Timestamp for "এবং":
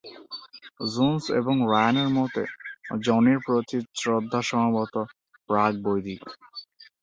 1.39-1.55